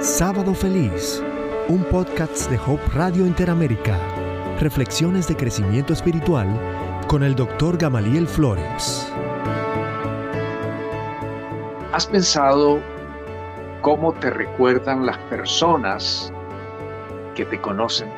Sábado 0.00 0.54
Feliz, 0.54 1.22
un 1.68 1.84
podcast 1.84 2.50
de 2.50 2.56
Hope 2.56 2.86
Radio 2.94 3.26
Interamérica. 3.26 3.98
Reflexiones 4.58 5.28
de 5.28 5.36
crecimiento 5.36 5.92
espiritual 5.92 6.48
con 7.06 7.22
el 7.22 7.34
doctor 7.34 7.76
Gamaliel 7.76 8.26
Flores. 8.26 9.06
¿Has 11.92 12.06
pensado 12.06 12.80
cómo 13.82 14.14
te 14.14 14.30
recuerdan 14.30 15.04
las 15.04 15.18
personas 15.28 16.32
que 17.34 17.44
te 17.44 17.60
conocen? 17.60 18.08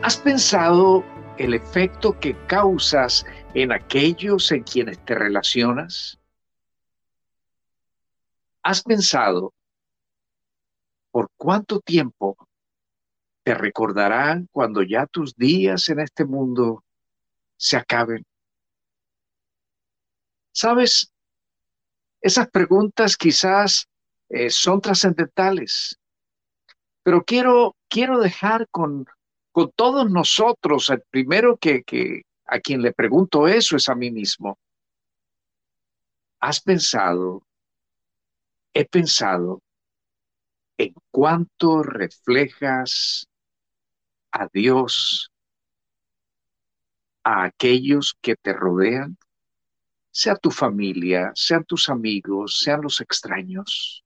¿Has 0.00 0.16
pensado 0.16 1.04
el 1.36 1.52
efecto 1.52 2.18
que 2.18 2.34
causas 2.46 3.26
en 3.52 3.72
aquellos 3.72 4.50
en 4.52 4.62
quienes 4.62 4.98
te 5.04 5.16
relacionas? 5.16 6.18
¿Has 8.62 8.82
pensado 8.82 9.52
por 11.14 11.30
cuánto 11.36 11.78
tiempo 11.78 12.36
te 13.44 13.54
recordarán 13.54 14.48
cuando 14.50 14.82
ya 14.82 15.06
tus 15.06 15.36
días 15.36 15.88
en 15.88 16.00
este 16.00 16.24
mundo 16.24 16.82
se 17.56 17.76
acaben? 17.76 18.26
¿Sabes? 20.50 21.12
Esas 22.20 22.50
preguntas 22.50 23.16
quizás 23.16 23.86
eh, 24.28 24.50
son 24.50 24.80
trascendentales, 24.80 26.00
pero 27.04 27.22
quiero, 27.22 27.76
quiero 27.88 28.18
dejar 28.18 28.66
con, 28.72 29.06
con 29.52 29.70
todos 29.70 30.10
nosotros, 30.10 30.90
el 30.90 31.02
primero 31.10 31.58
que, 31.58 31.84
que 31.84 32.22
a 32.44 32.58
quien 32.58 32.82
le 32.82 32.92
pregunto 32.92 33.46
eso 33.46 33.76
es 33.76 33.88
a 33.88 33.94
mí 33.94 34.10
mismo. 34.10 34.58
¿Has 36.40 36.60
pensado, 36.60 37.46
he 38.72 38.84
pensado 38.84 39.62
en 40.78 40.94
cuánto 41.10 41.82
reflejas 41.82 43.28
a 44.32 44.48
Dios 44.52 45.30
a 47.22 47.44
aquellos 47.44 48.16
que 48.20 48.36
te 48.36 48.52
rodean, 48.52 49.16
sea 50.10 50.36
tu 50.36 50.50
familia, 50.50 51.32
sean 51.34 51.64
tus 51.64 51.88
amigos, 51.88 52.60
sean 52.60 52.82
los 52.82 53.00
extraños? 53.00 54.04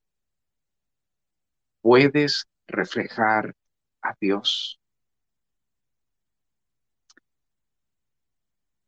Puedes 1.81 2.47
reflejar 2.67 3.55
a 4.01 4.15
Dios. 4.19 4.79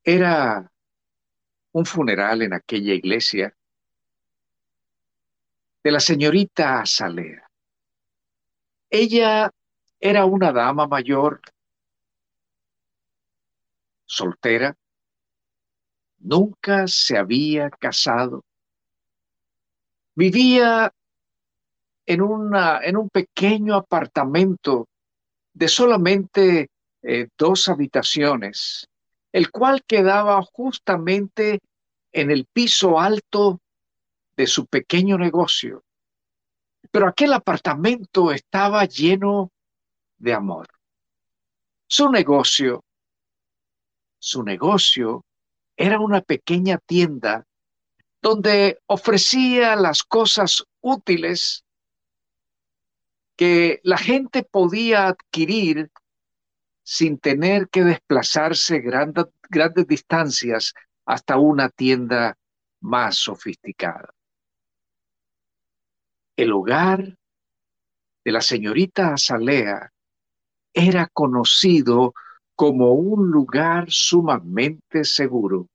Era 0.03 0.71
un 1.73 1.85
funeral 1.85 2.41
en 2.41 2.53
aquella 2.53 2.93
iglesia 2.93 3.55
de 5.83 5.91
la 5.91 5.99
señorita 5.99 6.81
Azalea. 6.81 7.50
Ella 8.91 9.51
era 9.99 10.25
una 10.25 10.51
dama 10.51 10.85
mayor, 10.85 11.41
soltera, 14.05 14.75
nunca 16.19 16.87
se 16.87 17.17
había 17.17 17.71
casado, 17.71 18.43
vivía 20.13 20.93
en, 22.05 22.21
una, 22.21 22.81
en 22.83 22.97
un 22.97 23.09
pequeño 23.09 23.73
apartamento 23.75 24.87
de 25.53 25.67
solamente 25.67 26.69
eh, 27.01 27.27
dos 27.35 27.67
habitaciones 27.69 28.87
el 29.31 29.51
cual 29.51 29.83
quedaba 29.83 30.41
justamente 30.41 31.59
en 32.11 32.31
el 32.31 32.45
piso 32.45 32.99
alto 32.99 33.61
de 34.35 34.47
su 34.47 34.65
pequeño 34.65 35.17
negocio. 35.17 35.83
Pero 36.91 37.07
aquel 37.07 37.33
apartamento 37.33 38.31
estaba 38.31 38.85
lleno 38.85 39.51
de 40.17 40.33
amor. 40.33 40.67
Su 41.87 42.09
negocio, 42.09 42.83
su 44.19 44.43
negocio 44.43 45.25
era 45.75 45.99
una 45.99 46.21
pequeña 46.21 46.77
tienda 46.77 47.45
donde 48.21 48.79
ofrecía 48.85 49.75
las 49.75 50.03
cosas 50.03 50.63
útiles 50.79 51.65
que 53.35 53.79
la 53.83 53.97
gente 53.97 54.43
podía 54.43 55.07
adquirir 55.07 55.89
sin 56.83 57.17
tener 57.17 57.69
que 57.69 57.83
desplazarse 57.83 58.79
grandes, 58.79 59.25
grandes 59.49 59.87
distancias 59.87 60.73
hasta 61.05 61.37
una 61.37 61.69
tienda 61.69 62.37
más 62.81 63.15
sofisticada. 63.15 64.13
El 66.41 66.53
hogar 66.53 67.19
de 68.25 68.31
la 68.31 68.41
señorita 68.41 69.13
Azalea 69.13 69.93
era 70.73 71.07
conocido 71.13 72.15
como 72.55 72.93
un 72.93 73.29
lugar 73.29 73.91
sumamente 73.91 75.03
seguro, 75.03 75.67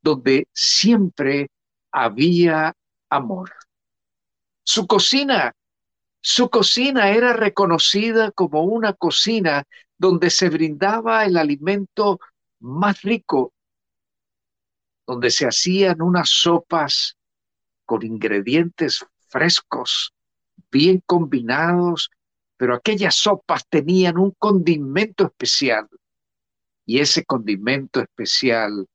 donde 0.00 0.46
siempre 0.52 1.48
había 1.90 2.74
amor. 3.10 3.50
Su 4.64 4.86
cocina, 4.86 5.52
su 6.20 6.48
cocina 6.48 7.10
era 7.10 7.32
reconocida 7.32 8.30
como 8.30 8.62
una 8.62 8.92
cocina 8.92 9.64
donde 9.98 10.30
se 10.30 10.48
brindaba 10.48 11.24
el 11.24 11.36
alimento 11.36 12.20
más 12.60 13.02
rico, 13.02 13.52
donde 15.08 15.32
se 15.32 15.44
hacían 15.44 16.02
unas 16.02 16.30
sopas 16.30 17.16
con 17.84 18.04
ingredientes 18.04 19.04
frescos, 19.36 20.14
bien 20.70 21.02
combinados, 21.04 22.10
pero 22.56 22.74
aquellas 22.74 23.16
sopas 23.16 23.68
tenían 23.68 24.16
un 24.16 24.30
condimento 24.30 25.26
especial 25.26 25.86
y 26.86 27.00
ese 27.00 27.22
condimento 27.22 28.00
especial 28.00 28.88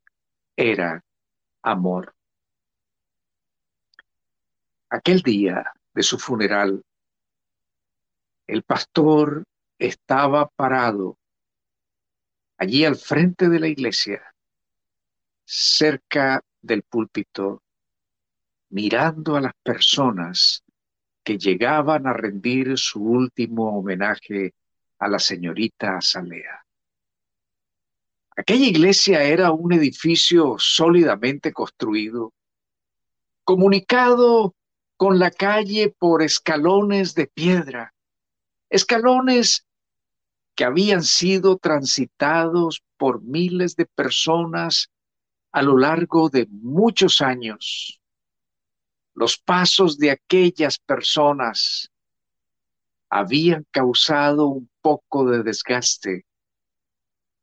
era 0.55 1.03
amor. 1.61 2.15
Aquel 4.89 5.21
día 5.21 5.71
de 5.93 6.01
su 6.01 6.17
funeral, 6.17 6.83
el 8.47 8.63
pastor 8.63 9.43
estaba 9.77 10.47
parado 10.47 11.19
allí 12.57 12.83
al 12.83 12.95
frente 12.95 13.47
de 13.47 13.59
la 13.59 13.67
iglesia, 13.67 14.23
cerca 15.45 16.41
del 16.61 16.81
púlpito, 16.81 17.61
mirando 18.71 19.35
a 19.35 19.41
las 19.41 19.53
personas 19.63 20.63
que 21.23 21.37
llegaban 21.37 22.07
a 22.07 22.13
rendir 22.13 22.77
su 22.77 23.01
último 23.03 23.77
homenaje 23.77 24.55
a 24.97 25.07
la 25.07 25.19
señorita 25.19 25.97
Azalea. 25.97 26.65
Aquella 28.35 28.65
iglesia 28.65 29.23
era 29.23 29.51
un 29.51 29.73
edificio 29.73 30.55
sólidamente 30.57 31.51
construido, 31.53 32.33
comunicado 33.43 34.55
con 34.97 35.19
la 35.19 35.31
calle 35.31 35.93
por 35.97 36.23
escalones 36.23 37.13
de 37.13 37.27
piedra, 37.27 37.93
escalones 38.69 39.65
que 40.55 40.63
habían 40.63 41.03
sido 41.03 41.57
transitados 41.57 42.83
por 42.97 43.21
miles 43.21 43.75
de 43.75 43.85
personas 43.85 44.89
a 45.51 45.61
lo 45.61 45.77
largo 45.77 46.29
de 46.29 46.47
muchos 46.49 47.21
años. 47.21 48.00
Los 49.13 49.37
pasos 49.37 49.97
de 49.97 50.11
aquellas 50.11 50.79
personas 50.79 51.89
habían 53.09 53.65
causado 53.71 54.47
un 54.47 54.69
poco 54.81 55.29
de 55.29 55.43
desgaste 55.43 56.25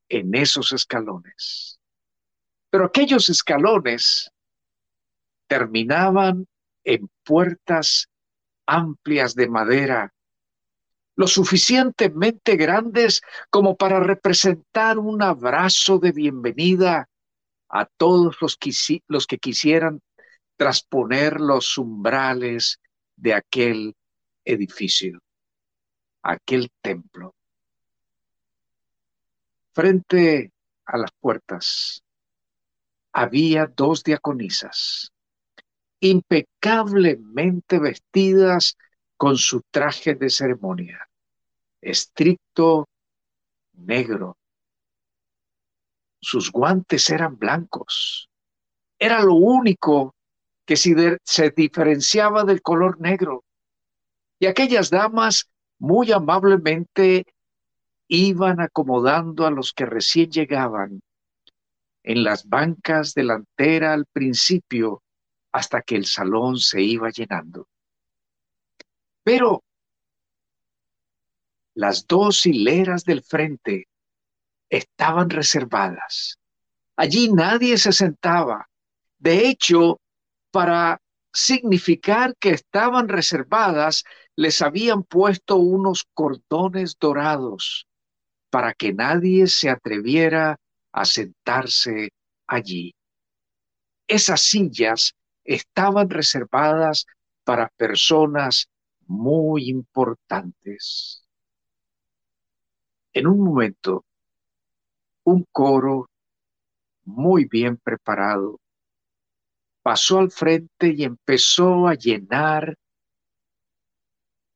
en 0.09 0.35
esos 0.35 0.73
escalones. 0.73 1.79
Pero 2.71 2.87
aquellos 2.87 3.29
escalones 3.29 4.31
terminaban 5.47 6.47
en 6.85 7.11
puertas 7.25 8.09
amplias 8.67 9.35
de 9.35 9.49
madera 9.49 10.13
lo 11.19 11.27
suficientemente 11.27 12.55
grandes 12.55 13.23
como 13.51 13.77
para 13.77 13.99
representar 13.99 15.01
un 15.01 15.21
abrazo 15.21 15.99
de 15.99 16.13
bienvenida 16.13 17.09
a 17.69 17.87
todos 17.87 18.37
los 18.41 18.57
que, 19.27 19.39
quisieran 19.39 20.01
trasponer 20.59 21.41
los 21.41 21.79
umbrales 21.79 22.79
de 23.17 23.33
aquel 23.33 23.97
edificio, 24.45 25.21
aquel 26.23 26.71
templo. 26.83 27.35
Frente 29.73 30.53
a 30.85 30.99
las 30.99 31.13
puertas 31.13 32.03
había 33.13 33.67
dos 33.67 34.03
diaconisas, 34.05 35.13
impecablemente 36.01 37.79
vestidas 37.79 38.77
con 39.17 39.39
su 39.39 39.63
traje 39.71 40.15
de 40.15 40.29
ceremonia 40.29 41.09
estricto 41.81 42.89
negro. 43.73 44.37
Sus 46.21 46.51
guantes 46.51 47.09
eran 47.11 47.39
blancos. 47.39 48.29
Era 48.99 49.23
lo 49.23 49.35
único 49.35 50.15
que 50.69 50.77
se 50.77 51.51
diferenciaba 51.57 52.45
del 52.45 52.61
color 52.61 53.01
negro. 53.01 53.43
Y 54.39 54.45
aquellas 54.45 54.91
damas 54.91 55.51
muy 55.79 56.13
amablemente 56.13 57.25
iban 58.07 58.61
acomodando 58.61 59.47
a 59.47 59.51
los 59.51 59.73
que 59.73 59.87
recién 59.87 60.31
llegaban 60.31 61.01
en 62.03 62.23
las 62.23 62.47
bancas 62.47 63.15
delantera 63.15 63.95
al 63.95 64.05
principio 64.13 65.03
hasta 65.53 65.81
que 65.81 65.97
el 65.97 66.05
salón 66.05 66.59
se 66.59 66.83
iba 66.83 67.09
llenando. 67.09 67.67
Pero 69.23 69.63
las 71.73 72.07
dos 72.07 72.45
hileras 72.45 73.05
del 73.05 73.23
frente 73.23 73.89
estaban 74.69 75.31
reservadas. 75.31 76.39
Allí 76.95 77.33
nadie 77.33 77.79
se 77.79 77.93
sentaba. 77.93 78.69
De 79.19 79.49
hecho, 79.49 79.99
para 80.51 81.01
significar 81.33 82.35
que 82.41 82.51
estaban 82.51 83.09
reservadas, 83.09 84.05
les 84.37 84.63
habían 84.63 85.03
puesto 85.03 85.57
unos 85.57 86.05
cordones 86.15 86.97
dorados 86.99 87.87
para 88.51 88.73
que 88.75 88.93
nadie 88.93 89.47
se 89.47 89.69
atreviera 89.69 90.57
a 90.93 91.05
sentarse 91.05 92.11
allí. 92.47 92.95
Esas 94.07 94.43
sillas 94.43 95.15
estaban 95.45 96.09
reservadas 96.09 97.07
para 97.45 97.69
personas 97.77 98.69
muy 99.07 99.69
importantes. 99.69 101.25
En 103.13 103.27
un 103.27 103.41
momento, 103.41 104.05
un 105.25 105.45
coro 105.53 106.09
muy 107.05 107.45
bien 107.45 107.77
preparado 107.77 108.59
pasó 109.89 110.19
al 110.19 110.31
frente 110.31 110.93
y 110.95 111.03
empezó 111.03 111.89
a 111.89 111.95
llenar 111.95 112.77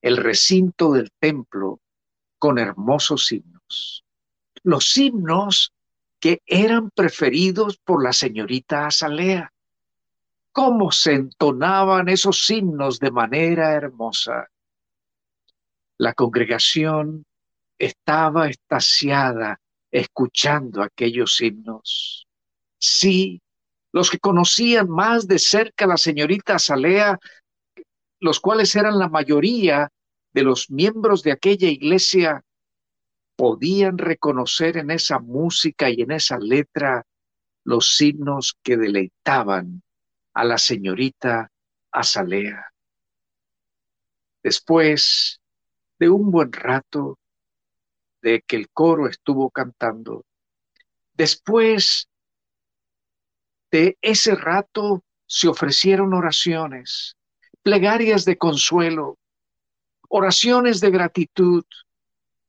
el 0.03 0.19
recinto 0.19 0.93
del 0.93 1.11
templo 1.19 1.81
con 2.39 2.59
hermosos 2.59 3.33
himnos. 3.33 4.05
Los 4.63 4.95
himnos 4.99 5.73
que 6.21 6.43
eran 6.45 6.91
preferidos 6.91 7.79
por 7.79 8.05
la 8.05 8.13
señorita 8.13 8.87
Azalea. 8.87 9.51
¿Cómo 10.53 10.93
se 10.93 11.15
entonaban 11.15 12.11
esos 12.11 12.51
himnos 12.51 12.99
de 12.99 13.11
manera 13.11 13.73
hermosa? 13.73 14.51
La 15.97 16.13
congregación 16.13 17.25
estaba 17.79 18.51
estasiada 18.51 19.59
escuchando 19.91 20.83
aquellos 20.83 21.41
himnos. 21.41 22.27
Sí, 22.77 23.42
los 23.93 24.11
que 24.11 24.19
conocían 24.19 24.89
más 24.89 25.29
de 25.29 25.39
cerca 25.39 25.85
a 25.85 25.89
la 25.89 25.97
señorita 25.97 26.57
Azalea 26.57 27.19
los 28.23 28.39
cuales 28.39 28.77
eran 28.77 29.01
la 29.01 29.09
mayoría 29.09 29.91
de 30.33 30.45
los 30.45 30.71
miembros 30.71 31.25
de 31.25 31.33
aquella 31.33 31.69
iglesia, 31.69 32.45
podían 33.35 33.99
reconocer 33.99 34.77
en 34.77 34.93
esa 34.93 35.19
música 35.19 35.91
y 35.91 36.03
en 36.03 36.13
esa 36.13 36.39
letra 36.39 37.05
los 37.65 37.97
signos 37.97 38.57
que 38.63 38.77
deleitaban 38.77 39.83
a 40.35 40.45
la 40.45 40.57
señorita 40.57 41.51
Azalea. 41.91 42.73
Después 44.41 45.41
de 45.99 46.09
un 46.09 46.31
buen 46.31 46.53
rato 46.53 47.19
de 48.23 48.41
que 48.47 48.55
el 48.55 48.71
coro 48.71 49.09
estuvo 49.09 49.51
cantando, 49.51 50.25
después 51.15 52.09
de 53.73 53.97
ese 54.03 54.35
rato 54.35 55.03
se 55.27 55.49
ofrecieron 55.49 56.13
oraciones 56.13 57.17
plegarias 57.63 58.27
de 58.27 58.37
consuelo, 58.37 59.19
oraciones 60.09 60.81
de 60.81 60.91
gratitud. 60.91 61.65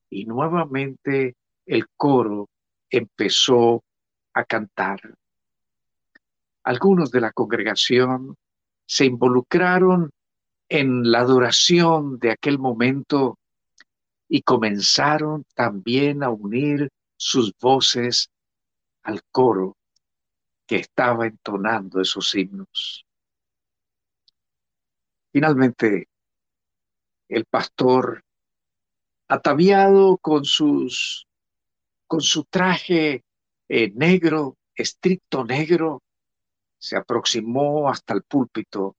Y 0.09 0.25
nuevamente 0.25 1.35
el 1.65 1.87
coro 1.95 2.49
empezó 2.89 3.83
a 4.33 4.43
cantar. 4.43 4.99
Algunos 6.63 7.09
de 7.09 7.21
la 7.21 7.31
congregación 7.31 8.35
se 8.85 9.05
involucraron 9.05 10.11
en 10.67 11.09
la 11.09 11.19
adoración 11.19 12.19
de 12.19 12.31
aquel 12.31 12.59
momento 12.59 13.39
y 14.27 14.41
comenzaron 14.41 15.45
también 15.55 16.21
a 16.21 16.29
unir 16.29 16.89
sus 17.15 17.53
voces 17.59 18.29
al 19.03 19.21
coro 19.31 19.77
estaba 20.75 21.27
entonando 21.27 22.01
esos 22.01 22.33
himnos. 22.35 23.05
Finalmente, 25.31 26.07
el 27.27 27.45
pastor, 27.45 28.23
ataviado 29.27 30.17
con, 30.17 30.45
sus, 30.45 31.27
con 32.05 32.21
su 32.21 32.43
traje 32.43 33.23
eh, 33.67 33.91
negro, 33.95 34.57
estricto 34.75 35.43
negro, 35.43 36.03
se 36.77 36.97
aproximó 36.97 37.89
hasta 37.89 38.13
el 38.13 38.23
púlpito 38.23 38.95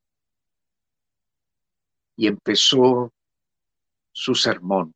y 2.16 2.26
empezó 2.26 3.12
su 4.10 4.34
sermón. 4.34 4.94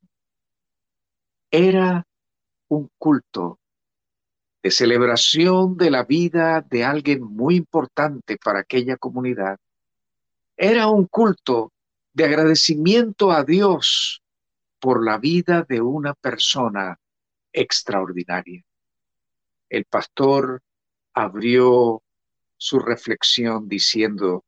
Era 1.51 2.07
un 2.69 2.91
culto 2.99 3.59
de 4.69 4.73
celebración 4.73 5.79
de 5.79 5.91
la 5.91 6.05
vida 6.05 6.61
de 6.61 6.85
alguien 6.85 7.23
muy 7.23 7.57
importante 7.57 8.37
para 8.37 8.59
aquella 8.59 8.99
comunidad 8.99 9.59
era 10.59 10.89
un 10.89 11.07
culto 11.07 11.73
de 12.13 12.27
agradecimiento 12.27 13.33
a 13.33 13.45
Dios 13.45 14.23
por 14.79 15.03
la 15.03 15.17
vida 15.17 15.65
de 15.67 15.81
una 15.81 16.13
persona 16.13 17.01
extraordinaria. 17.51 18.63
El 19.71 19.87
pastor 19.87 20.63
abrió 21.15 22.03
su 22.59 22.79
reflexión 22.79 23.71
diciendo, 23.71 24.45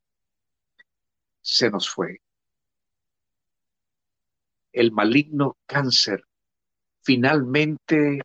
se 1.41 1.71
nos 1.71 1.89
fue. 1.89 2.21
El 4.71 4.91
maligno 4.91 5.57
cáncer 5.65 6.23
finalmente 7.01 8.21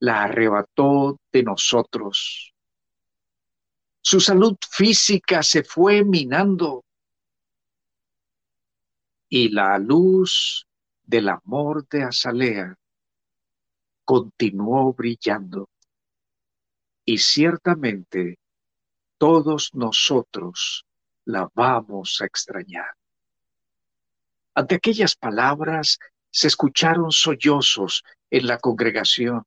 la 0.00 0.24
arrebató 0.24 1.18
de 1.30 1.42
nosotros. 1.42 2.52
Su 4.02 4.18
salud 4.18 4.56
física 4.68 5.42
se 5.42 5.62
fue 5.62 6.04
minando 6.04 6.84
y 9.28 9.50
la 9.50 9.78
luz 9.78 10.66
del 11.04 11.28
amor 11.28 11.86
de 11.88 12.02
Azalea 12.02 12.76
continuó 14.04 14.92
brillando. 14.92 15.68
Y 17.04 17.18
ciertamente 17.18 18.38
todos 19.18 19.74
nosotros 19.74 20.84
la 21.26 21.48
vamos 21.54 22.20
a 22.20 22.26
extrañar. 22.26 22.90
Ante 24.54 24.74
aquellas 24.76 25.14
palabras 25.14 25.98
se 26.30 26.48
escucharon 26.48 27.12
sollozos 27.12 28.02
en 28.30 28.46
la 28.46 28.58
congregación. 28.58 29.44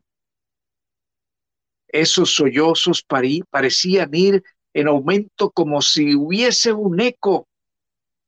Esos 1.94 2.34
sollozos 2.34 3.06
parecían 3.52 4.10
ir 4.14 4.44
en 4.74 4.88
aumento 4.88 5.52
como 5.52 5.80
si 5.84 6.16
hubiese 6.16 6.74
un 6.74 7.00
eco 7.00 7.48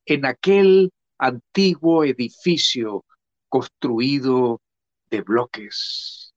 en 0.06 0.28
aquel 0.28 0.92
antiguo 1.18 2.04
edificio 2.04 3.04
construido 3.50 4.62
de 5.10 5.22
bloques. 5.22 6.32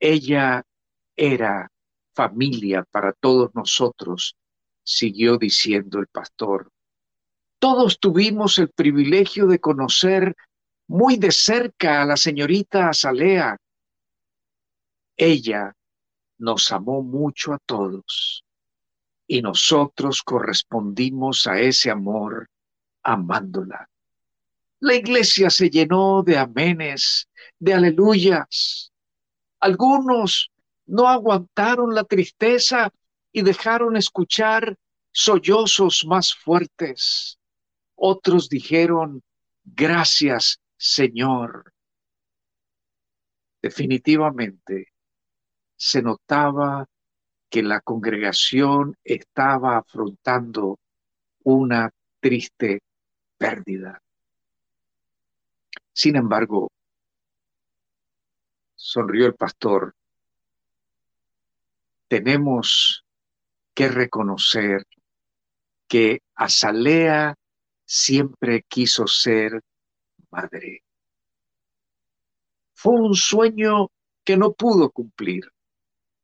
Ella 0.00 0.62
era 1.14 1.70
familia 2.14 2.82
para 2.90 3.12
todos 3.12 3.54
nosotros, 3.54 4.36
siguió 4.82 5.36
diciendo 5.36 5.98
el 5.98 6.06
pastor. 6.06 6.70
Todos 7.58 8.00
tuvimos 8.00 8.58
el 8.58 8.70
privilegio 8.70 9.46
de 9.48 9.60
conocer 9.60 10.34
muy 10.88 11.18
de 11.18 11.30
cerca 11.30 12.00
a 12.00 12.06
la 12.06 12.16
señorita 12.16 12.88
Azalea. 12.88 13.58
Ella 15.18 15.74
nos 16.38 16.70
amó 16.72 17.02
mucho 17.02 17.52
a 17.52 17.58
todos 17.58 18.44
y 19.26 19.42
nosotros 19.42 20.22
correspondimos 20.22 21.46
a 21.46 21.58
ese 21.60 21.90
amor 21.90 22.48
amándola. 23.02 23.88
La 24.80 24.94
iglesia 24.94 25.50
se 25.50 25.70
llenó 25.70 26.22
de 26.22 26.38
amenes, 26.38 27.28
de 27.58 27.74
aleluyas. 27.74 28.92
Algunos 29.60 30.50
no 30.86 31.08
aguantaron 31.08 31.94
la 31.94 32.04
tristeza 32.04 32.92
y 33.32 33.42
dejaron 33.42 33.96
escuchar 33.96 34.76
sollozos 35.12 36.04
más 36.06 36.34
fuertes. 36.34 37.38
Otros 37.94 38.48
dijeron, 38.48 39.22
gracias 39.64 40.60
Señor. 40.76 41.72
Definitivamente 43.62 44.92
se 45.76 46.02
notaba 46.02 46.86
que 47.48 47.62
la 47.62 47.80
congregación 47.80 48.96
estaba 49.04 49.78
afrontando 49.78 50.78
una 51.44 51.90
triste 52.20 52.80
pérdida. 53.38 54.02
Sin 55.92 56.16
embargo, 56.16 56.70
sonrió 58.74 59.26
el 59.26 59.34
pastor, 59.34 59.94
tenemos 62.08 63.04
que 63.74 63.88
reconocer 63.88 64.86
que 65.88 66.20
Azalea 66.34 67.34
siempre 67.84 68.62
quiso 68.68 69.06
ser 69.06 69.62
madre. 70.30 70.82
Fue 72.74 72.92
un 72.94 73.14
sueño 73.14 73.88
que 74.24 74.36
no 74.36 74.52
pudo 74.52 74.90
cumplir. 74.90 75.50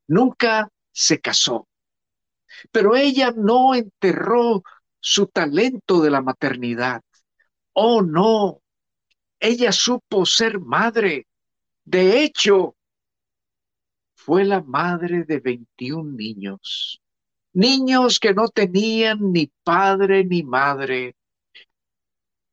Nunca 0.09 0.69
se 0.93 1.21
casó. 1.21 1.69
Pero 2.71 2.97
ella 2.97 3.33
no 3.35 3.75
enterró 3.75 4.63
su 5.01 5.27
talento 5.27 6.01
de 6.01 6.11
la 6.11 6.23
maternidad. 6.23 7.03
Oh, 7.73 8.03
no. 8.03 8.61
Ella 9.41 9.73
supo 9.73 10.25
ser 10.27 10.61
madre. 10.61 11.27
De 11.85 12.23
hecho, 12.23 12.77
fue 14.15 14.45
la 14.45 14.61
madre 14.63 15.25
de 15.25 15.41
21 15.41 16.13
niños. 16.13 17.01
Niños 17.53 18.21
que 18.21 18.33
no 18.33 18.49
tenían 18.49 19.33
ni 19.33 19.51
padre 19.65 20.25
ni 20.25 20.43
madre. 20.43 21.17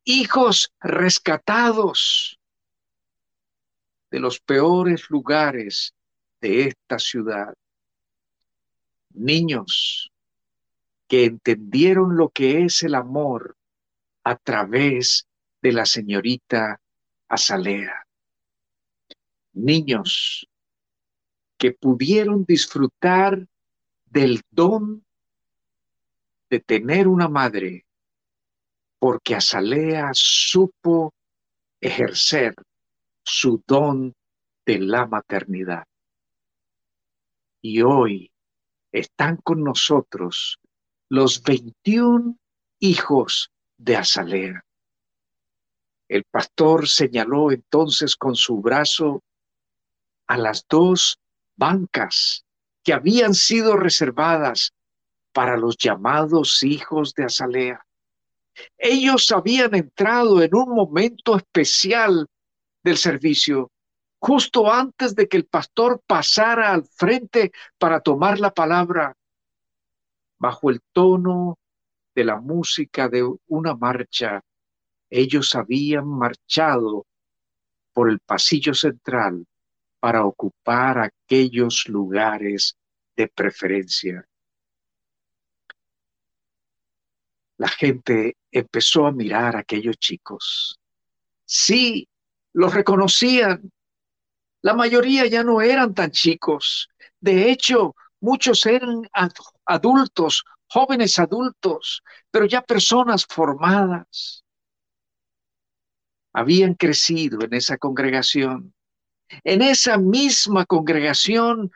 Hijos 0.04 0.72
rescatados 0.80 2.38
de 4.10 4.18
los 4.18 4.40
peores 4.40 5.08
lugares 5.08 5.94
de 6.40 6.68
esta 6.68 6.98
ciudad. 6.98 7.54
Niños 9.10 10.10
que 11.08 11.24
entendieron 11.24 12.16
lo 12.16 12.28
que 12.28 12.64
es 12.64 12.82
el 12.82 12.94
amor 12.94 13.56
a 14.24 14.36
través 14.36 15.26
de 15.60 15.72
la 15.72 15.84
señorita 15.84 16.80
Azalea. 17.28 18.06
Niños 19.52 20.46
que 21.58 21.72
pudieron 21.72 22.44
disfrutar 22.44 23.46
del 24.06 24.40
don 24.50 25.04
de 26.48 26.60
tener 26.60 27.06
una 27.06 27.28
madre, 27.28 27.86
porque 28.98 29.34
Azalea 29.34 30.10
supo 30.12 31.12
ejercer 31.80 32.54
su 33.22 33.62
don 33.66 34.14
de 34.64 34.78
la 34.78 35.06
maternidad. 35.06 35.86
Y 37.62 37.82
hoy 37.82 38.32
están 38.92 39.36
con 39.36 39.62
nosotros 39.62 40.58
los 41.08 41.42
21 41.42 42.36
hijos 42.78 43.50
de 43.76 43.96
Azalea. 43.96 44.64
El 46.08 46.24
pastor 46.24 46.88
señaló 46.88 47.52
entonces 47.52 48.16
con 48.16 48.34
su 48.34 48.60
brazo 48.60 49.22
a 50.26 50.36
las 50.36 50.66
dos 50.68 51.18
bancas 51.56 52.44
que 52.82 52.92
habían 52.92 53.34
sido 53.34 53.76
reservadas 53.76 54.72
para 55.32 55.56
los 55.56 55.76
llamados 55.76 56.62
hijos 56.62 57.14
de 57.14 57.24
Azalea. 57.24 57.86
Ellos 58.78 59.30
habían 59.30 59.74
entrado 59.74 60.42
en 60.42 60.54
un 60.54 60.70
momento 60.74 61.36
especial 61.36 62.26
del 62.82 62.96
servicio, 62.96 63.70
justo 64.20 64.70
antes 64.70 65.14
de 65.14 65.26
que 65.28 65.38
el 65.38 65.46
pastor 65.46 66.02
pasara 66.06 66.72
al 66.72 66.84
frente 66.84 67.52
para 67.78 68.00
tomar 68.00 68.38
la 68.38 68.52
palabra, 68.52 69.16
bajo 70.38 70.70
el 70.70 70.80
tono 70.92 71.58
de 72.14 72.24
la 72.24 72.40
música 72.40 73.08
de 73.08 73.28
una 73.48 73.74
marcha, 73.74 74.42
ellos 75.08 75.54
habían 75.54 76.06
marchado 76.06 77.06
por 77.92 78.10
el 78.10 78.20
pasillo 78.20 78.74
central 78.74 79.46
para 79.98 80.24
ocupar 80.24 80.98
aquellos 80.98 81.88
lugares 81.88 82.76
de 83.16 83.28
preferencia. 83.28 84.26
La 87.56 87.68
gente 87.68 88.36
empezó 88.50 89.06
a 89.06 89.12
mirar 89.12 89.56
a 89.56 89.60
aquellos 89.60 89.96
chicos. 89.98 90.78
Sí, 91.44 92.08
los 92.52 92.72
reconocían. 92.74 93.70
La 94.62 94.74
mayoría 94.74 95.26
ya 95.26 95.42
no 95.42 95.62
eran 95.62 95.94
tan 95.94 96.10
chicos. 96.10 96.88
De 97.20 97.50
hecho, 97.50 97.94
muchos 98.20 98.66
eran 98.66 99.02
adultos, 99.64 100.44
jóvenes 100.68 101.18
adultos, 101.18 102.02
pero 102.30 102.46
ya 102.46 102.62
personas 102.62 103.26
formadas. 103.26 104.44
Habían 106.32 106.74
crecido 106.74 107.40
en 107.42 107.54
esa 107.54 107.78
congregación. 107.78 108.74
En 109.44 109.62
esa 109.62 109.96
misma 109.96 110.66
congregación, 110.66 111.70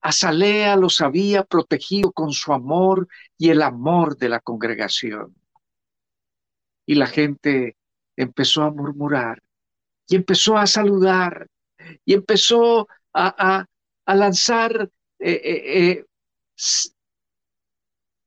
Azalea 0.00 0.76
los 0.76 1.00
había 1.00 1.44
protegido 1.44 2.12
con 2.12 2.32
su 2.32 2.52
amor 2.52 3.08
y 3.36 3.50
el 3.50 3.62
amor 3.62 4.16
de 4.16 4.28
la 4.28 4.40
congregación. 4.40 5.34
Y 6.86 6.94
la 6.94 7.06
gente 7.06 7.76
empezó 8.16 8.62
a 8.62 8.70
murmurar 8.70 9.42
y 10.08 10.16
empezó 10.16 10.56
a 10.56 10.66
saludar 10.66 11.48
y 12.04 12.14
empezó 12.14 12.88
a, 13.12 13.66
lanzar, 14.06 14.90
eh, 15.18 15.40
eh, 15.44 15.88
eh, 15.88 16.04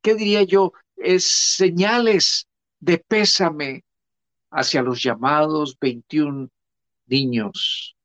¿qué 0.01 0.15
diría 0.15 0.43
yo? 0.43 0.73
señales 1.19 2.45
de 2.79 2.97
pésame 2.97 3.85
hacia 4.51 4.81
los 4.81 5.01
llamados 5.01 5.77
21 5.79 6.49
niños 7.05 7.95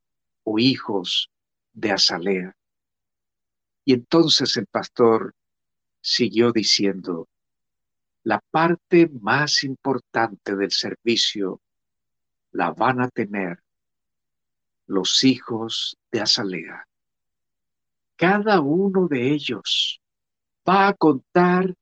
o 0.45 0.59
hijos 0.59 1.31
de 1.73 1.91
Azalea. 1.91 2.57
Y 3.85 3.95
entonces 3.95 4.57
el 4.57 4.67
pastor 4.67 5.35
siguió 6.01 6.53
diciendo, 6.53 7.29
la 8.23 8.41
parte 8.51 9.11
más 9.21 9.65
importante 9.65 10.55
del 10.55 10.71
servicio 10.71 11.61
la 12.53 12.71
van 12.73 13.01
a 13.01 13.09
tener 13.09 13.64
los 14.87 15.25
hijos 15.25 15.97
de 16.11 16.21
Azalea. 16.21 16.87
Cada 18.17 18.61
uno 18.61 19.09
de 19.09 19.33
ellos 19.33 20.01
va 20.69 20.89
a 20.89 20.95
contar 20.95 21.75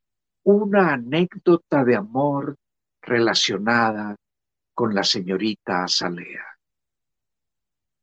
una 0.44 0.94
anécdota 0.94 1.84
de 1.84 1.96
amor 1.96 2.56
relacionada 3.00 4.16
con 4.74 4.94
la 4.94 5.04
señorita 5.04 5.84
Azalea. 5.84 6.44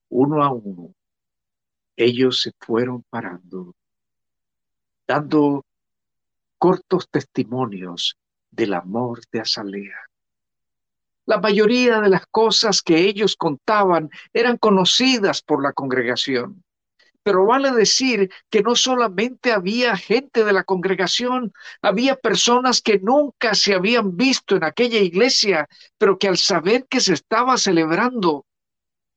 Uno 0.10 0.44
a 0.44 0.51
uno, 0.51 0.94
ellos 1.96 2.41
se 2.41 2.51
fueron 2.60 3.03
parando, 3.10 3.75
dando 5.08 5.65
cortos 6.58 7.10
testimonios 7.10 8.18
del 8.51 8.74
amor 8.74 9.22
de 9.32 9.41
Azalea. 9.41 10.09
La 11.29 11.39
mayoría 11.39 12.01
de 12.01 12.09
las 12.09 12.25
cosas 12.25 12.81
que 12.81 13.07
ellos 13.07 13.36
contaban 13.36 14.09
eran 14.33 14.57
conocidas 14.57 15.43
por 15.43 15.62
la 15.62 15.74
congregación. 15.74 16.63
Pero 17.21 17.45
vale 17.45 17.71
decir 17.71 18.31
que 18.50 18.63
no 18.63 18.75
solamente 18.75 19.51
había 19.51 19.95
gente 19.95 20.43
de 20.43 20.53
la 20.53 20.63
congregación, 20.63 21.53
había 21.83 22.15
personas 22.15 22.81
que 22.81 22.98
nunca 22.98 23.53
se 23.53 23.75
habían 23.75 24.17
visto 24.17 24.55
en 24.55 24.63
aquella 24.63 24.98
iglesia, 24.98 25.67
pero 26.00 26.17
que 26.17 26.29
al 26.29 26.39
saber 26.39 26.88
que 26.89 27.00
se 27.00 27.13
estaba 27.13 27.59
celebrando 27.59 28.48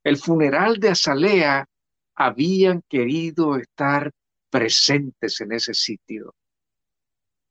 el 0.05 0.19
funeral 0.19 0.79
de 0.81 0.91
Azalea, 0.91 1.67
habían 2.15 2.83
querido 2.91 3.57
estar 3.57 4.13
presentes 4.51 5.41
en 5.41 5.53
ese 5.53 5.73
sitio. 5.73 6.35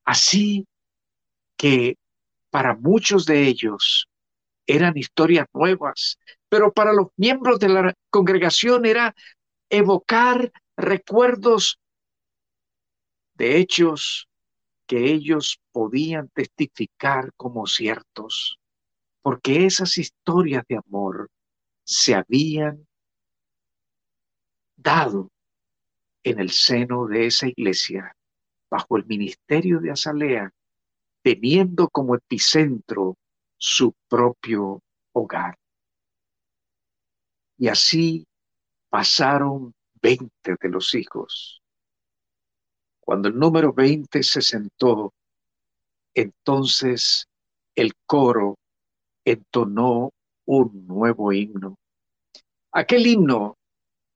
Así 0.05 0.67
que 1.57 1.97
para 2.51 2.75
muchos 2.75 3.25
de 3.25 3.47
ellos 3.47 4.07
eran 4.75 4.97
historias 4.97 5.47
nuevas, 5.53 6.17
pero 6.49 6.71
para 6.71 6.93
los 6.93 7.07
miembros 7.17 7.59
de 7.59 7.69
la 7.69 7.93
congregación 8.09 8.85
era 8.85 9.15
evocar 9.69 10.51
recuerdos 10.77 11.79
de 13.33 13.57
hechos 13.57 14.27
que 14.85 15.11
ellos 15.11 15.59
podían 15.71 16.29
testificar 16.29 17.31
como 17.37 17.65
ciertos, 17.65 18.59
porque 19.21 19.65
esas 19.65 19.97
historias 19.97 20.63
de 20.67 20.77
amor 20.77 21.29
se 21.83 22.15
habían 22.15 22.87
dado 24.75 25.31
en 26.23 26.39
el 26.39 26.51
seno 26.51 27.07
de 27.07 27.27
esa 27.27 27.47
iglesia, 27.47 28.15
bajo 28.69 28.97
el 28.97 29.05
ministerio 29.05 29.79
de 29.79 29.91
Azalea, 29.91 30.51
teniendo 31.23 31.89
como 31.89 32.15
epicentro 32.15 33.17
su 33.61 33.93
propio 34.09 34.81
hogar. 35.13 35.55
Y 37.57 37.67
así 37.67 38.25
pasaron 38.89 39.73
20 40.01 40.55
de 40.59 40.69
los 40.69 40.95
hijos. 40.95 41.61
Cuando 42.99 43.29
el 43.29 43.37
número 43.37 43.71
20 43.71 44.23
se 44.23 44.41
sentó, 44.41 45.13
entonces 46.15 47.27
el 47.75 47.93
coro 48.07 48.57
entonó 49.25 50.11
un 50.45 50.87
nuevo 50.87 51.31
himno. 51.31 51.77
aquel 52.71 53.05
himno, 53.05 53.57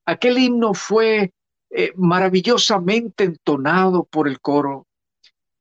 aquel 0.06 0.40
himno 0.40 0.74
fue 0.74 1.32
eh, 1.70 1.92
maravillosamente 1.96 3.26
entonado 3.26 4.06
por 4.06 4.28
el 4.28 4.40
coro. 4.40 4.88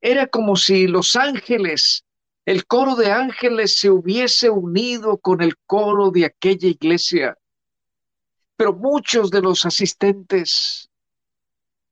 Era 0.01 0.27
como 0.27 0.55
si 0.55 0.87
los 0.87 1.15
ángeles, 1.15 2.04
el 2.45 2.67
coro 2.67 2.95
de 2.95 3.11
ángeles 3.11 3.79
se 3.79 3.89
hubiese 3.89 4.51
unido 4.51 5.17
con 5.17 5.41
el 5.41 5.57
coro 5.65 6.11
de 6.11 6.25
aquella 6.25 6.67
iglesia. 6.67 7.37
Pero 8.55 8.73
muchos 8.73 9.31
de 9.31 9.41
los 9.41 9.65
asistentes, 9.65 10.89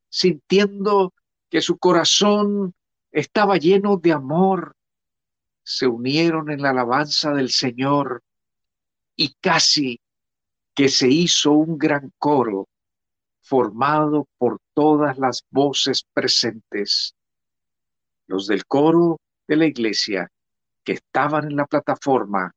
sintiendo 0.10 1.12
que 1.50 1.60
su 1.60 1.80
corazón 1.80 2.76
estaba 3.12 3.58
lleno 3.58 3.98
de 3.98 4.12
amor, 4.12 4.76
se 5.64 5.88
unieron 5.88 6.52
en 6.52 6.62
la 6.62 6.70
alabanza 6.70 7.34
del 7.34 7.50
Señor 7.50 8.22
y 9.16 9.34
casi 9.42 10.00
que 10.76 10.88
se 10.88 11.10
hizo 11.10 11.52
un 11.52 11.80
gran 11.80 12.12
coro 12.20 12.68
formado 13.42 14.28
por 14.38 14.60
todas 14.74 15.18
las 15.18 15.44
voces 15.50 16.06
presentes. 16.14 17.16
Los 18.28 18.48
del 18.48 18.66
coro 18.66 19.20
de 19.48 19.56
la 19.56 19.66
iglesia 19.66 20.30
que 20.84 20.94
estaban 20.94 21.46
en 21.46 21.56
la 21.56 21.66
plataforma 21.66 22.56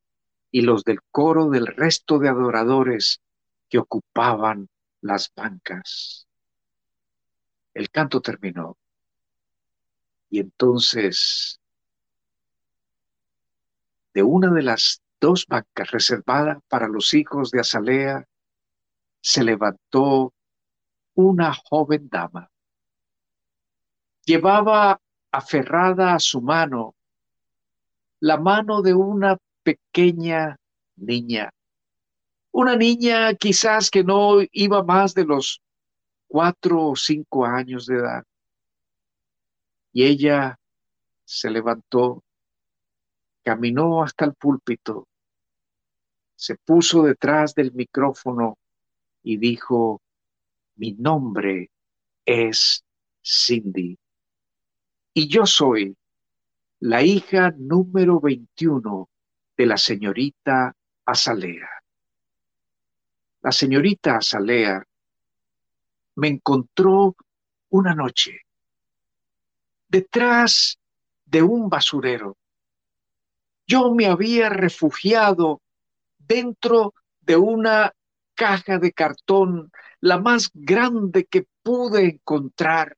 y 0.51 0.63
los 0.63 0.85
del 0.85 1.01
coro 1.11 1.49
del 1.51 1.67
resto 1.67 2.19
de 2.19 2.29
adoradores 2.29 3.21
que 3.69 3.79
ocupaban 3.79 4.69
las 5.01 5.33
bancas. 5.35 6.27
El 7.75 7.91
canto 7.91 8.21
terminó. 8.21 8.77
Y 10.31 10.41
entonces, 10.41 11.61
de 14.15 14.23
una 14.23 14.51
de 14.51 14.63
las 14.63 15.03
dos 15.21 15.47
bancas 15.47 15.91
reservadas 15.91 16.59
para 16.69 16.89
los 16.89 17.15
hijos 17.15 17.51
de 17.51 17.61
Azalea, 17.61 18.27
se 19.21 19.45
levantó 19.45 20.33
una 21.15 21.53
joven 21.53 22.09
dama. 22.09 22.51
Llevaba 24.25 25.01
aferrada 25.31 26.15
a 26.15 26.19
su 26.19 26.41
mano 26.41 26.96
la 28.21 28.39
mano 28.39 28.83
de 28.83 28.95
una 28.95 29.37
pequeña 29.63 30.59
niña. 30.97 31.51
Una 32.53 32.77
niña 32.77 33.35
quizás 33.35 33.91
que 33.91 34.03
no 34.03 34.39
iba 34.53 34.83
más 34.83 35.15
de 35.15 35.25
los 35.25 35.61
cuatro 36.27 36.89
o 36.89 36.97
cinco 36.97 37.45
años 37.45 37.87
de 37.87 37.97
edad. 37.97 38.25
Y 39.93 40.05
ella 40.05 40.59
se 41.25 41.51
levantó, 41.51 42.23
caminó 43.43 44.03
hasta 44.03 44.25
el 44.25 44.35
púlpito, 44.35 45.09
se 46.35 46.57
puso 46.57 47.03
detrás 47.03 47.55
del 47.55 47.73
micrófono 47.73 48.59
y 49.23 49.39
dijo, 49.39 50.01
mi 50.77 50.93
nombre 50.93 51.71
es 52.25 52.85
Cindy 53.25 53.99
y 55.17 55.29
yo 55.29 55.47
soy 55.47 55.97
la 56.87 57.03
hija 57.03 57.53
número 57.59 58.21
21 58.21 59.09
de 59.57 59.67
la 59.67 59.77
señorita 59.77 60.73
Azalea. 61.05 61.69
La 63.43 63.51
señorita 63.51 64.19
Azalea 64.19 64.87
me 66.15 66.29
encontró 66.29 67.17
una 67.71 67.93
noche 67.93 68.43
detrás 69.89 70.79
de 71.25 71.43
un 71.43 71.69
basurero. 71.69 72.37
Yo 73.67 73.93
me 73.93 74.07
había 74.07 74.49
refugiado 74.49 75.63
dentro 76.19 76.95
de 77.21 77.37
una 77.37 77.93
caja 78.35 78.79
de 78.79 78.93
cartón, 78.93 79.73
la 80.01 80.21
más 80.21 80.53
grande 80.55 81.25
que 81.25 81.49
pude 81.65 82.05
encontrar. 82.05 82.97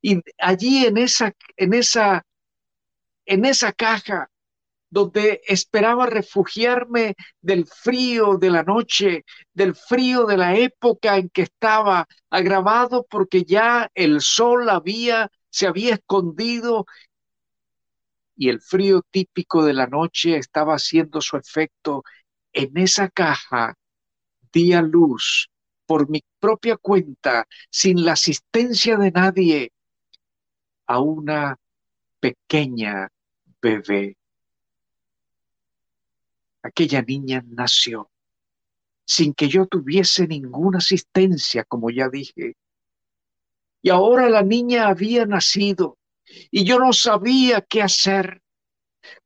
Y 0.00 0.22
allí 0.38 0.86
en 0.86 0.96
esa, 0.96 1.34
en 1.58 1.74
esa, 1.74 2.24
en 3.26 3.44
esa 3.44 3.72
caja 3.72 4.30
donde 4.90 5.40
esperaba 5.46 6.06
refugiarme 6.06 7.16
del 7.40 7.66
frío 7.66 8.36
de 8.36 8.50
la 8.50 8.62
noche, 8.62 9.24
del 9.52 9.74
frío 9.74 10.24
de 10.24 10.36
la 10.36 10.56
época 10.56 11.16
en 11.16 11.28
que 11.30 11.42
estaba 11.42 12.06
agravado 12.30 13.04
porque 13.10 13.42
ya 13.44 13.90
el 13.94 14.20
sol 14.20 14.68
había 14.70 15.30
se 15.50 15.66
había 15.66 15.94
escondido 15.94 16.86
y 18.36 18.48
el 18.48 18.60
frío 18.60 19.02
típico 19.10 19.64
de 19.64 19.72
la 19.72 19.86
noche 19.86 20.36
estaba 20.36 20.74
haciendo 20.74 21.20
su 21.20 21.36
efecto 21.36 22.02
en 22.52 22.76
esa 22.76 23.08
caja 23.08 23.76
di 24.52 24.72
a 24.72 24.82
luz 24.82 25.48
por 25.86 26.08
mi 26.08 26.22
propia 26.40 26.76
cuenta, 26.76 27.46
sin 27.70 28.04
la 28.04 28.12
asistencia 28.12 28.96
de 28.96 29.10
nadie, 29.10 29.72
a 30.86 31.00
una 31.00 31.56
pequeña 32.20 33.08
bebé. 33.64 34.16
Aquella 36.62 37.02
niña 37.02 37.42
nació 37.46 38.10
sin 39.06 39.34
que 39.34 39.48
yo 39.48 39.66
tuviese 39.66 40.26
ninguna 40.26 40.78
asistencia, 40.78 41.64
como 41.64 41.90
ya 41.90 42.08
dije. 42.08 42.56
Y 43.82 43.90
ahora 43.90 44.30
la 44.30 44.42
niña 44.42 44.88
había 44.88 45.26
nacido 45.26 45.98
y 46.50 46.64
yo 46.64 46.78
no 46.78 46.92
sabía 46.92 47.60
qué 47.60 47.82
hacer. 47.82 48.42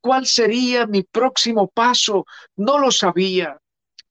¿Cuál 0.00 0.26
sería 0.26 0.86
mi 0.86 1.04
próximo 1.04 1.68
paso? 1.68 2.26
No 2.56 2.78
lo 2.78 2.90
sabía. 2.90 3.60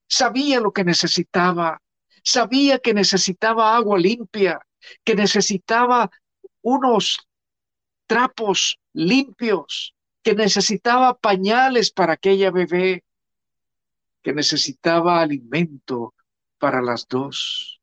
Sabía 0.07 0.61
lo 0.61 0.71
que 0.71 0.85
necesitaba. 0.85 1.81
Sabía 2.23 2.79
que 2.79 2.93
necesitaba 2.93 3.75
agua 3.75 3.99
limpia, 3.99 4.61
que 5.03 5.15
necesitaba 5.15 6.09
unos 6.61 7.27
trapos 8.05 8.79
limpios, 8.93 9.93
que 10.27 10.35
necesitaba 10.35 11.17
pañales 11.17 11.89
para 11.89 12.11
aquella 12.11 12.51
bebé, 12.51 13.05
que 14.21 14.33
necesitaba 14.33 15.21
alimento 15.21 16.13
para 16.57 16.81
las 16.81 17.07
dos. 17.07 17.79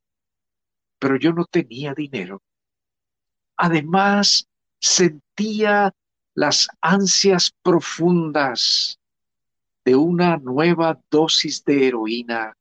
Pero 0.99 1.17
yo 1.17 1.33
no 1.33 1.47
tenía 1.47 1.95
dinero. 1.95 2.43
Además, 3.57 4.47
sentía 4.79 5.95
las 6.35 6.69
ansias 6.83 7.51
profundas 7.63 9.01
de 9.87 9.97
una 9.97 10.37
nueva 10.37 11.01
dosis 11.11 11.65
de 11.65 11.89
heroína. 11.89 12.53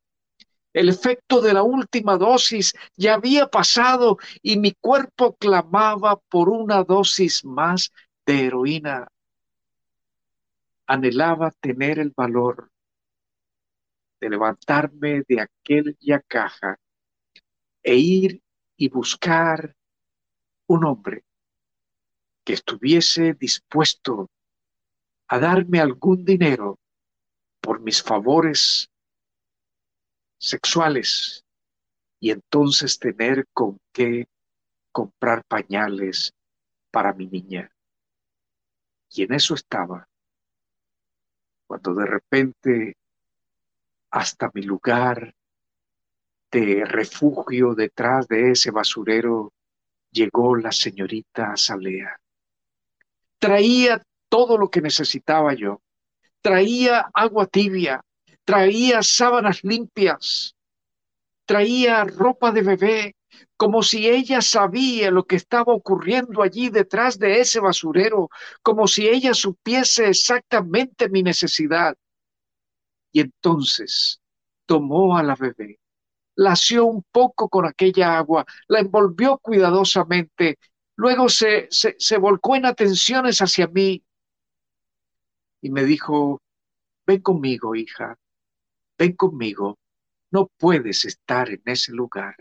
El 0.72 0.88
efecto 0.88 1.42
de 1.42 1.54
la 1.54 1.64
última 1.64 2.16
dosis 2.16 2.74
ya 2.96 3.16
había 3.16 3.48
pasado 3.48 4.18
y 4.42 4.58
mi 4.58 4.72
cuerpo 4.80 5.36
clamaba 5.36 6.22
por 6.30 6.48
una 6.48 6.86
dosis 6.86 7.44
más 7.44 7.92
de 8.26 8.46
heroína. 8.46 9.10
Anhelaba 10.94 11.50
tener 11.50 11.98
el 11.98 12.12
valor 12.16 12.70
de 14.22 14.30
levantarme 14.30 15.24
de 15.28 15.42
aquella 15.42 16.22
caja 16.22 16.78
e 17.82 17.96
ir 17.96 18.44
y 18.78 18.90
buscar 18.90 19.76
un 20.68 20.86
hombre 20.86 21.26
que 22.46 22.54
estuviese 22.54 23.34
dispuesto 23.34 24.30
a 25.30 25.40
darme 25.40 25.80
algún 25.80 26.24
dinero 26.26 26.78
por 27.60 27.82
mis 27.82 28.04
favores 28.04 28.88
sexuales 30.38 31.44
y 32.20 32.30
entonces 32.30 33.00
tener 33.00 33.48
con 33.52 33.80
qué 33.92 34.28
comprar 34.92 35.44
pañales 35.46 36.36
para 36.92 37.14
mi 37.14 37.26
niña. 37.26 37.72
Y 39.10 39.24
en 39.24 39.34
eso 39.34 39.56
estaba, 39.56 40.08
cuando 41.74 42.00
de 42.00 42.06
repente 42.06 42.98
hasta 44.12 44.52
mi 44.54 44.62
lugar 44.62 45.34
de 46.52 46.86
refugio 46.86 47.74
detrás 47.74 48.28
de 48.28 48.52
ese 48.52 48.70
basurero 48.70 49.54
llegó 50.12 50.56
la 50.56 50.72
señorita 50.72 51.54
Azalea. 51.54 52.16
Traía 53.40 54.04
todo 54.30 54.56
lo 54.60 54.70
que 54.70 54.82
necesitaba 54.82 55.56
yo 55.56 55.82
traía 56.42 57.10
agua 57.12 57.48
tibia, 57.48 58.04
traía 58.44 59.02
sábanas 59.02 59.64
limpias, 59.64 60.56
traía 61.46 62.04
ropa 62.04 62.52
de 62.52 62.62
bebé, 62.62 63.16
como 63.64 63.82
si 63.82 64.10
ella 64.10 64.42
sabía 64.42 65.10
lo 65.10 65.24
que 65.24 65.38
estaba 65.38 65.72
ocurriendo 65.72 66.42
allí 66.44 66.70
detrás 66.70 67.18
de 67.18 67.40
ese 67.40 67.62
basurero, 67.62 68.30
como 68.62 68.90
si 68.90 69.08
ella 69.08 69.34
supiese 69.34 70.10
exactamente 70.10 71.08
mi 71.08 71.24
necesidad. 71.24 71.96
Y 73.14 73.22
entonces 73.22 74.20
tomó 74.66 75.18
a 75.18 75.24
la 75.24 75.38
bebé, 75.38 75.80
la 76.36 76.52
asió 76.52 76.84
un 76.84 77.06
poco 77.10 77.48
con 77.48 77.66
aquella 77.66 78.18
agua, 78.18 78.46
la 78.68 78.82
envolvió 78.82 79.38
cuidadosamente, 79.38 80.58
luego 80.98 81.30
se, 81.30 81.70
se, 81.72 81.96
se 81.98 82.18
volcó 82.18 82.58
en 82.58 82.66
atenciones 82.66 83.40
hacia 83.40 83.68
mí 83.68 84.04
y 85.62 85.70
me 85.70 85.86
dijo, 85.86 86.42
ven 87.08 87.22
conmigo, 87.22 87.76
hija, 87.76 88.18
ven 88.98 89.14
conmigo, 89.14 89.78
no 90.32 90.52
puedes 90.58 91.06
estar 91.06 91.50
en 91.50 91.62
ese 91.64 91.94
lugar. 91.94 92.36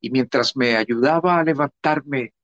Y 0.00 0.10
mientras 0.10 0.56
me 0.56 0.76
ayudaba 0.76 1.38
a 1.38 1.44
levantarme, 1.44 2.34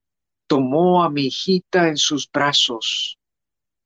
tomó 0.46 1.04
a 1.04 1.10
mi 1.10 1.26
hijita 1.26 1.88
en 1.88 1.96
sus 1.96 2.30
brazos, 2.30 3.18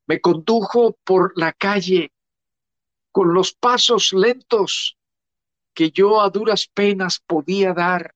me 0.06 0.20
condujo 0.20 0.96
por 1.04 1.32
la 1.36 1.52
calle 1.52 2.12
con 3.12 3.34
los 3.34 3.52
pasos 3.52 4.12
lentos 4.12 4.96
que 5.74 5.90
yo 5.90 6.20
a 6.20 6.30
duras 6.30 6.66
penas 6.66 7.22
podía 7.24 7.74
dar. 7.74 8.14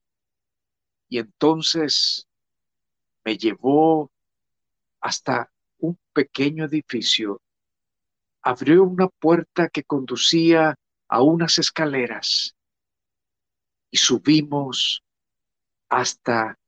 Y 1.08 1.18
entonces 1.18 2.26
me 3.24 3.36
llevó 3.36 4.10
hasta 5.00 5.52
un 5.78 5.98
pequeño 6.12 6.64
edificio. 6.64 7.40
Abrió 8.40 8.84
una 8.84 9.08
puerta 9.08 9.68
que 9.68 9.84
conducía 9.84 10.76
a 11.08 11.22
unas 11.22 11.58
escaleras 11.58 12.56
y 13.90 13.98
subimos 13.98 15.02
hasta 15.92 16.58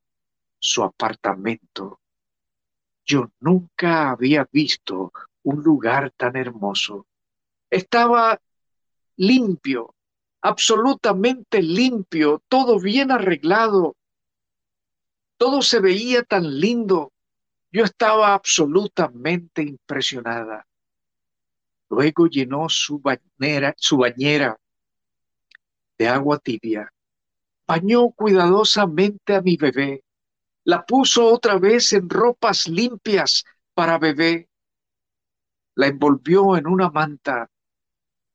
su 0.58 0.82
apartamento. 0.82 1.98
Yo 3.06 3.30
nunca 3.40 4.10
había 4.10 4.46
visto 4.52 5.12
un 5.44 5.62
lugar 5.62 6.10
tan 6.10 6.36
hermoso. 6.36 7.06
Estaba 7.70 8.38
limpio, 9.16 9.94
absolutamente 10.42 11.62
limpio, 11.62 12.42
todo 12.48 12.78
bien 12.78 13.10
arreglado. 13.10 13.96
Todo 15.38 15.62
se 15.62 15.80
veía 15.80 16.22
tan 16.22 16.60
lindo. 16.60 17.10
Yo 17.72 17.84
estaba 17.84 18.34
absolutamente 18.34 19.62
impresionada. 19.62 20.66
Luego 21.88 22.26
llenó 22.26 22.68
su 22.68 22.98
bañera, 22.98 23.72
su 23.78 23.96
bañera 23.96 24.58
de 25.96 26.08
agua 26.08 26.38
tibia. 26.38 26.93
Bañó 27.66 28.10
cuidadosamente 28.10 29.34
a 29.34 29.40
mi 29.40 29.56
bebé. 29.56 30.04
La 30.64 30.84
puso 30.84 31.26
otra 31.26 31.58
vez 31.58 31.92
en 31.92 32.08
ropas 32.08 32.68
limpias 32.68 33.44
para 33.74 33.98
bebé. 33.98 34.48
La 35.74 35.86
envolvió 35.86 36.56
en 36.56 36.66
una 36.66 36.90
manta. 36.90 37.50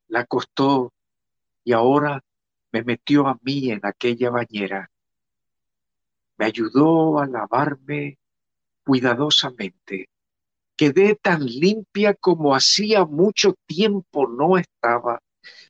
La 0.08 0.22
acostó 0.22 0.94
y 1.64 1.74
ahora 1.74 2.24
me 2.72 2.84
metió 2.84 3.28
a 3.28 3.38
mí 3.42 3.72
en 3.72 3.82
aquella 3.84 4.32
bañera. 4.32 4.90
Me 6.38 6.46
ayudó 6.46 7.20
a 7.20 7.28
lavarme 7.28 8.18
cuidadosamente. 8.84 10.10
Quedé 10.76 11.16
tan 11.16 11.46
limpia 11.46 12.14
como 12.14 12.56
hacía 12.56 13.06
mucho 13.06 13.54
tiempo 13.66 14.28
no 14.28 14.58
estaba. 14.58 15.22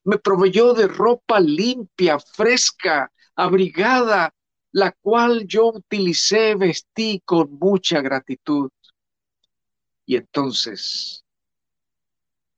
Me 0.03 0.17
proveyó 0.17 0.73
de 0.73 0.87
ropa 0.87 1.39
limpia, 1.39 2.19
fresca, 2.19 3.11
abrigada, 3.39 4.33
la 4.71 4.91
cual 4.91 5.47
yo 5.47 5.67
utilicé, 5.67 6.55
vestí 6.55 7.21
con 7.23 7.57
mucha 7.57 8.01
gratitud. 8.01 8.69
Y 10.05 10.17
entonces 10.17 11.23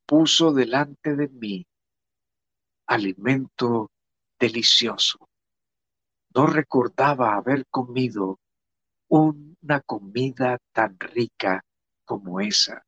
puso 0.07 0.51
delante 0.51 1.15
de 1.15 1.27
mí 1.29 1.67
alimento 2.87 3.91
delicioso. 4.39 5.29
No 6.33 6.47
recordaba 6.47 7.35
haber 7.35 7.67
comido 7.67 8.39
una 9.07 9.81
comida 9.81 10.57
tan 10.73 10.97
rica 10.99 11.63
como 12.05 12.41
esa. 12.41 12.83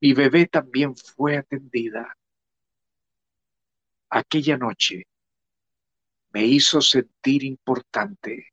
Mi 0.00 0.12
bebé 0.12 0.46
también 0.46 0.94
fue 0.94 1.38
atendida. 1.38 2.14
Aquella 4.10 4.58
noche 4.58 5.06
me 6.36 6.44
hizo 6.44 6.82
sentir 6.82 7.44
importante 7.44 8.52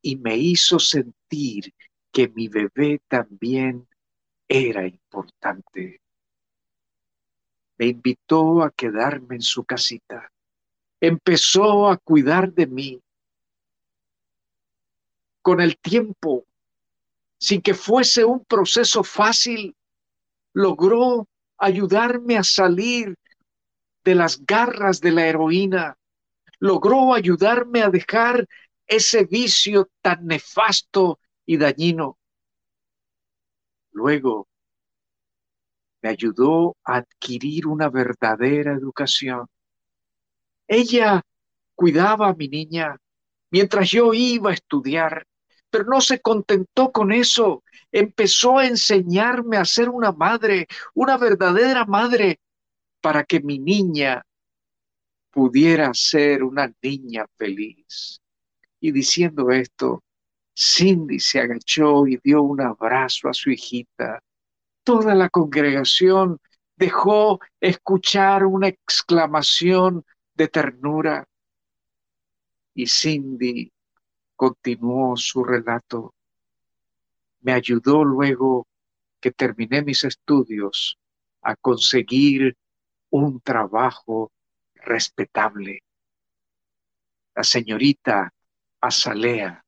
y 0.00 0.16
me 0.16 0.36
hizo 0.36 0.78
sentir 0.78 1.74
que 2.12 2.28
mi 2.28 2.46
bebé 2.48 3.00
también 3.08 3.88
era 4.48 4.86
importante 4.86 6.00
me 7.76 7.86
invitó 7.86 8.62
a 8.62 8.70
quedarme 8.70 9.36
en 9.36 9.42
su 9.42 9.64
casita. 9.64 10.30
Empezó 11.00 11.88
a 11.88 11.96
cuidar 11.96 12.52
de 12.52 12.66
mí. 12.66 13.00
Con 15.42 15.60
el 15.60 15.76
tiempo, 15.76 16.44
sin 17.38 17.60
que 17.60 17.74
fuese 17.74 18.24
un 18.24 18.44
proceso 18.44 19.04
fácil, 19.04 19.74
logró 20.52 21.28
ayudarme 21.58 22.38
a 22.38 22.44
salir 22.44 23.16
de 24.04 24.14
las 24.14 24.44
garras 24.46 25.00
de 25.00 25.12
la 25.12 25.26
heroína. 25.26 25.98
Logró 26.64 27.12
ayudarme 27.12 27.82
a 27.82 27.90
dejar 27.90 28.48
ese 28.86 29.26
vicio 29.26 29.90
tan 30.00 30.24
nefasto 30.24 31.20
y 31.44 31.58
dañino. 31.58 32.16
Luego 33.92 34.48
me 36.00 36.08
ayudó 36.08 36.78
a 36.82 36.96
adquirir 36.96 37.66
una 37.66 37.90
verdadera 37.90 38.72
educación. 38.72 39.46
Ella 40.66 41.20
cuidaba 41.74 42.28
a 42.28 42.34
mi 42.34 42.48
niña 42.48 42.96
mientras 43.50 43.90
yo 43.90 44.14
iba 44.14 44.48
a 44.48 44.54
estudiar, 44.54 45.26
pero 45.68 45.84
no 45.84 46.00
se 46.00 46.22
contentó 46.22 46.92
con 46.92 47.12
eso. 47.12 47.62
Empezó 47.92 48.56
a 48.56 48.66
enseñarme 48.68 49.58
a 49.58 49.66
ser 49.66 49.90
una 49.90 50.12
madre, 50.12 50.66
una 50.94 51.18
verdadera 51.18 51.84
madre, 51.84 52.40
para 53.02 53.22
que 53.22 53.40
mi 53.40 53.58
niña 53.58 54.24
pudiera 55.34 55.92
ser 55.92 56.44
una 56.44 56.72
niña 56.82 57.26
feliz. 57.36 58.20
Y 58.80 58.92
diciendo 58.92 59.50
esto, 59.50 60.02
Cindy 60.56 61.18
se 61.18 61.40
agachó 61.40 62.06
y 62.06 62.18
dio 62.22 62.42
un 62.42 62.60
abrazo 62.60 63.28
a 63.28 63.34
su 63.34 63.50
hijita 63.50 64.22
toda 64.84 65.14
la 65.14 65.30
congregación 65.30 66.38
dejó 66.76 67.40
escuchar 67.60 68.44
una 68.44 68.68
exclamación 68.68 70.04
de 70.34 70.48
ternura. 70.48 71.26
Y 72.74 72.86
Cindy 72.86 73.72
continuó 74.36 75.16
su 75.16 75.42
relato. 75.42 76.14
Me 77.40 77.52
ayudó 77.52 78.04
luego 78.04 78.66
que 79.20 79.32
terminé 79.32 79.82
mis 79.82 80.04
estudios 80.04 80.98
a 81.40 81.56
conseguir 81.56 82.56
un 83.10 83.40
trabajo 83.40 84.32
respetable. 84.84 85.82
La 87.34 87.42
señorita 87.42 88.32
Azalea 88.80 89.64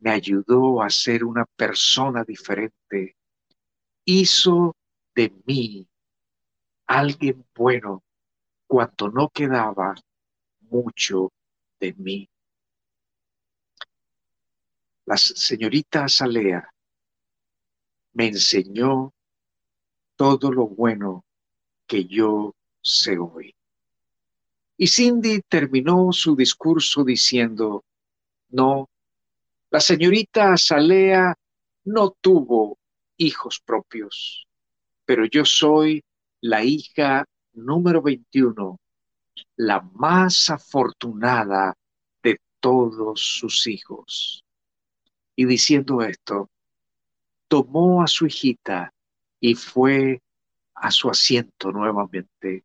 me 0.00 0.10
ayudó 0.10 0.82
a 0.82 0.90
ser 0.90 1.24
una 1.24 1.44
persona 1.44 2.24
diferente 2.24 3.16
hizo 4.04 4.74
de 5.14 5.30
mí 5.44 5.86
alguien 6.86 7.44
bueno 7.54 8.02
cuando 8.66 9.10
no 9.10 9.28
quedaba 9.28 9.94
mucho 10.60 11.30
de 11.78 11.92
mí. 11.94 12.28
La 15.04 15.16
señorita 15.16 16.04
Azalea 16.04 16.70
me 18.12 18.28
enseñó 18.28 19.12
todo 20.16 20.52
lo 20.52 20.66
bueno 20.66 21.24
que 21.86 22.04
yo 22.04 22.54
sé 22.80 23.18
hoy. 23.18 23.57
Y 24.80 24.86
Cindy 24.86 25.42
terminó 25.48 26.12
su 26.12 26.36
discurso 26.36 27.02
diciendo, 27.02 27.84
no, 28.50 28.88
la 29.70 29.80
señorita 29.80 30.52
Azalea 30.52 31.34
no 31.84 32.10
tuvo 32.20 32.78
hijos 33.16 33.60
propios, 33.60 34.46
pero 35.04 35.24
yo 35.24 35.44
soy 35.44 36.04
la 36.40 36.62
hija 36.62 37.24
número 37.54 38.00
21, 38.00 38.78
la 39.56 39.80
más 39.80 40.48
afortunada 40.48 41.76
de 42.22 42.40
todos 42.60 43.20
sus 43.20 43.66
hijos. 43.66 44.44
Y 45.34 45.44
diciendo 45.44 46.02
esto, 46.02 46.50
tomó 47.48 48.00
a 48.00 48.06
su 48.06 48.26
hijita 48.26 48.94
y 49.40 49.56
fue 49.56 50.22
a 50.74 50.92
su 50.92 51.10
asiento 51.10 51.72
nuevamente. 51.72 52.62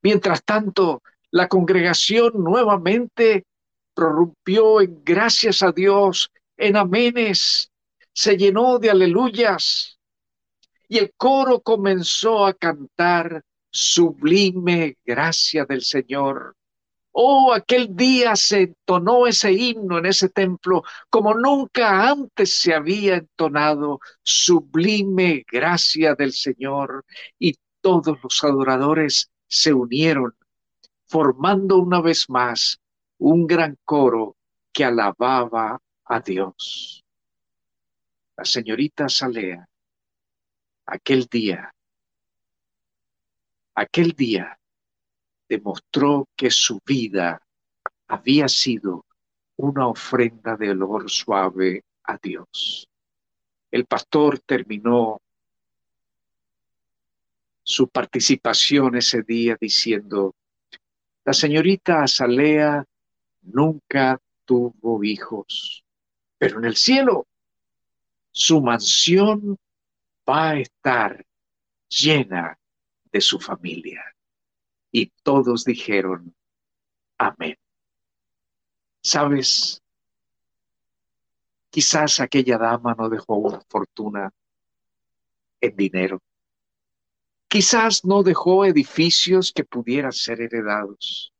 Mientras 0.00 0.42
tanto, 0.44 1.02
la 1.32 1.48
congregación 1.48 2.32
nuevamente 2.36 3.46
prorrumpió 3.94 4.80
en 4.80 5.02
gracias 5.02 5.62
a 5.62 5.72
Dios, 5.72 6.30
en 6.56 6.76
amenes, 6.76 7.70
se 8.12 8.36
llenó 8.36 8.78
de 8.78 8.90
aleluyas 8.90 9.98
y 10.88 10.98
el 10.98 11.12
coro 11.16 11.60
comenzó 11.60 12.44
a 12.44 12.52
cantar 12.52 13.42
sublime 13.70 14.98
gracia 15.04 15.64
del 15.64 15.80
Señor. 15.82 16.54
Oh, 17.12 17.52
aquel 17.54 17.96
día 17.96 18.36
se 18.36 18.62
entonó 18.62 19.26
ese 19.26 19.52
himno 19.52 19.98
en 19.98 20.06
ese 20.06 20.28
templo 20.28 20.82
como 21.10 21.34
nunca 21.34 22.08
antes 22.10 22.54
se 22.54 22.74
había 22.74 23.16
entonado, 23.16 24.00
sublime 24.22 25.44
gracia 25.50 26.14
del 26.14 26.32
Señor. 26.32 27.04
Y 27.38 27.54
todos 27.80 28.18
los 28.22 28.44
adoradores 28.44 29.30
se 29.48 29.72
unieron. 29.72 30.34
Formando 31.12 31.76
una 31.76 32.00
vez 32.00 32.30
más 32.30 32.80
un 33.18 33.46
gran 33.46 33.76
coro 33.84 34.34
que 34.72 34.82
alababa 34.82 35.78
a 36.06 36.20
Dios. 36.20 37.04
La 38.34 38.46
señorita 38.46 39.10
Salea, 39.10 39.68
aquel 40.86 41.26
día, 41.26 41.70
aquel 43.74 44.12
día 44.12 44.58
demostró 45.46 46.30
que 46.34 46.50
su 46.50 46.80
vida 46.82 47.42
había 48.06 48.48
sido 48.48 49.04
una 49.56 49.88
ofrenda 49.88 50.56
de 50.56 50.70
olor 50.70 51.10
suave 51.10 51.84
a 52.04 52.16
Dios. 52.16 52.88
El 53.70 53.84
pastor 53.84 54.38
terminó 54.38 55.20
su 57.62 57.86
participación 57.88 58.96
ese 58.96 59.22
día 59.22 59.58
diciendo, 59.60 60.34
la 61.24 61.32
señorita 61.32 62.02
Azalea 62.02 62.84
nunca 63.42 64.20
tuvo 64.44 65.04
hijos, 65.04 65.84
pero 66.38 66.58
en 66.58 66.64
el 66.64 66.76
cielo 66.76 67.26
su 68.30 68.60
mansión 68.60 69.58
va 70.28 70.50
a 70.50 70.58
estar 70.58 71.24
llena 71.88 72.58
de 73.12 73.20
su 73.20 73.38
familia. 73.38 74.02
Y 74.90 75.06
todos 75.22 75.64
dijeron, 75.64 76.34
amén. 77.18 77.56
¿Sabes? 79.02 79.82
Quizás 81.70 82.20
aquella 82.20 82.58
dama 82.58 82.94
no 82.94 83.08
dejó 83.08 83.36
una 83.36 83.60
fortuna 83.68 84.32
en 85.60 85.76
dinero. 85.76 86.20
Quizás 87.52 88.06
no 88.06 88.22
dejó 88.22 88.64
edificios 88.64 89.52
que 89.52 89.62
pudieran 89.62 90.12
ser 90.12 90.40
heredados. 90.40 91.34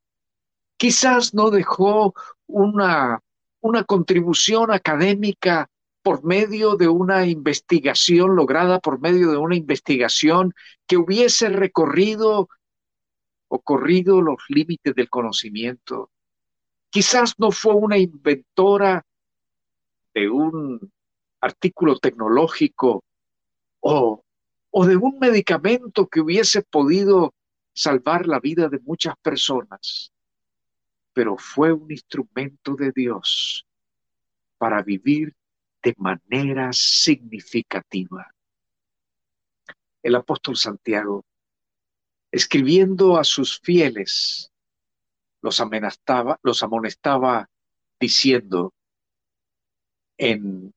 Quizás 0.77 1.33
no 1.33 1.48
dejó 1.48 2.12
una, 2.46 3.22
una 3.62 3.85
contribución 3.85 4.72
académica 4.72 5.70
por 6.03 6.22
medio 6.22 6.77
de 6.77 6.87
una 6.87 7.25
investigación 7.25 8.37
lograda, 8.37 8.79
por 8.79 9.01
medio 9.01 9.31
de 9.31 9.38
una 9.38 9.57
investigación 9.57 10.53
que 10.87 10.98
hubiese 10.98 11.48
recorrido 11.48 12.51
o 13.48 13.62
corrido 13.62 14.20
los 14.20 14.37
límites 14.51 14.94
del 14.94 15.09
conocimiento. 15.09 16.11
Quizás 16.90 17.37
no 17.38 17.53
fue 17.53 17.72
una 17.72 17.96
inventora 17.96 19.03
de 20.12 20.29
un 20.29 20.92
artículo 21.40 21.96
tecnológico 21.98 23.03
o 23.81 24.21
o 24.72 24.87
de 24.87 24.96
un 24.96 25.18
medicamento 25.18 26.08
que 26.08 26.20
hubiese 26.20 26.62
podido 26.62 27.35
salvar 27.74 28.26
la 28.26 28.40
vida 28.40 28.68
de 28.68 28.80
muchas 28.80 29.14
personas, 29.18 30.11
pero 31.12 31.37
fue 31.37 31.72
un 31.72 31.90
instrumento 31.90 32.74
de 32.74 32.90
Dios 32.90 33.66
para 34.56 34.82
vivir 34.82 35.35
de 35.82 35.94
manera 35.98 36.72
significativa. 36.72 38.35
El 40.02 40.14
apóstol 40.14 40.56
Santiago, 40.56 41.24
escribiendo 42.30 43.18
a 43.18 43.24
sus 43.24 43.61
fieles, 43.61 44.50
los 45.42 45.61
amenazaba, 45.61 46.40
los 46.42 46.62
amonestaba 46.62 47.50
diciendo 48.00 48.72
en 50.16 50.72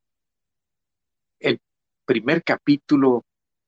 el 1.40 1.62
primer 2.06 2.44
capítulo 2.44 3.24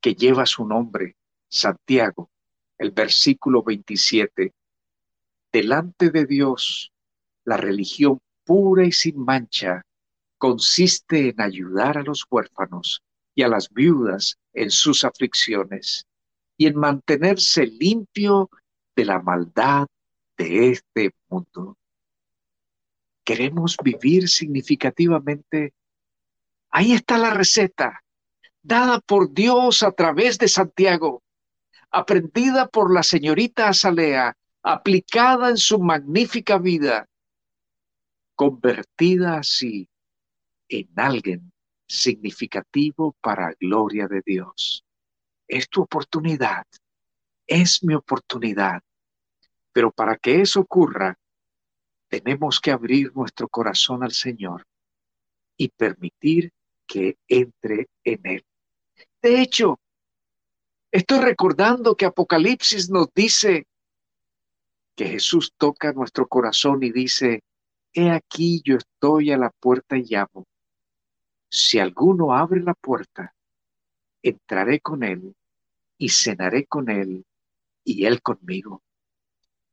que 0.07 0.15
lleva 0.15 0.45
su 0.45 0.65
nombre, 0.65 1.17
Santiago, 1.49 2.29
el 2.77 2.91
versículo 2.91 3.61
27. 3.61 4.53
Delante 5.51 6.11
de 6.11 6.25
Dios, 6.25 6.93
la 7.43 7.57
religión 7.57 8.21
pura 8.45 8.85
y 8.85 8.93
sin 8.93 9.19
mancha 9.19 9.81
consiste 10.37 11.31
en 11.31 11.41
ayudar 11.41 11.97
a 11.97 12.03
los 12.03 12.25
huérfanos 12.31 13.03
y 13.35 13.43
a 13.43 13.49
las 13.49 13.69
viudas 13.69 14.37
en 14.53 14.71
sus 14.71 15.03
aflicciones 15.03 16.05
y 16.55 16.67
en 16.67 16.77
mantenerse 16.77 17.65
limpio 17.65 18.49
de 18.95 19.03
la 19.03 19.21
maldad 19.21 19.87
de 20.37 20.69
este 20.69 21.11
mundo. 21.27 21.77
¿Queremos 23.25 23.75
vivir 23.83 24.29
significativamente? 24.29 25.73
Ahí 26.69 26.93
está 26.93 27.17
la 27.17 27.31
receta 27.31 28.05
dada 28.67 28.99
por 28.99 29.33
Dios 29.33 29.81
a 29.81 29.91
través 29.91 30.37
de 30.37 30.49
Santiago, 30.49 31.23
aprendida 31.89 32.67
por 32.67 32.93
la 32.93 33.01
señorita 33.01 33.69
Azalea, 33.69 34.35
aplicada 34.61 35.49
en 35.49 35.57
su 35.57 35.79
magnífica 35.79 36.57
vida, 36.57 37.07
convertida 38.35 39.37
así 39.37 39.89
en 40.67 40.89
alguien 40.97 41.53
significativo 41.87 43.15
para 43.21 43.55
gloria 43.57 44.07
de 44.07 44.21
Dios. 44.25 44.83
Es 45.47 45.69
tu 45.69 45.83
oportunidad, 45.83 46.65
es 47.47 47.81
mi 47.85 47.93
oportunidad. 47.93 48.81
Pero 49.71 49.91
para 49.91 50.17
que 50.17 50.41
eso 50.41 50.59
ocurra, 50.59 51.17
tenemos 52.09 52.59
que 52.59 52.71
abrir 52.71 53.15
nuestro 53.15 53.47
corazón 53.47 54.03
al 54.03 54.11
Señor 54.11 54.65
y 55.55 55.69
permitir 55.69 56.51
que 56.85 57.17
entre 57.29 57.87
en 58.03 58.19
él. 58.25 58.46
De 59.27 59.41
hecho, 59.41 59.77
estoy 60.89 61.19
recordando 61.19 61.97
que 61.97 62.05
Apocalipsis 62.05 62.89
nos 62.89 63.09
dice 63.13 63.67
que 64.95 65.05
Jesús 65.05 65.53
toca 65.57 65.91
nuestro 65.91 66.29
corazón 66.29 66.81
y 66.81 66.93
dice, 66.93 67.43
he 67.91 68.09
aquí 68.09 68.61
yo 68.63 68.77
estoy 68.77 69.33
a 69.33 69.37
la 69.37 69.49
puerta 69.49 69.97
y 69.97 70.03
llamo. 70.03 70.47
Si 71.49 71.77
alguno 71.77 72.33
abre 72.33 72.61
la 72.61 72.73
puerta, 72.73 73.35
entraré 74.23 74.79
con 74.79 75.03
él 75.03 75.35
y 75.97 76.07
cenaré 76.07 76.65
con 76.65 76.89
él 76.89 77.25
y 77.83 78.05
él 78.05 78.21
conmigo. 78.21 78.81